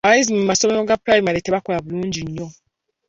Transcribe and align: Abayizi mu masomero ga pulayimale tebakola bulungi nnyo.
Abayizi 0.05 0.31
mu 0.37 0.43
masomero 0.49 0.79
ga 0.89 0.99
pulayimale 1.01 1.39
tebakola 1.45 1.83
bulungi 1.83 2.21
nnyo. 2.25 2.47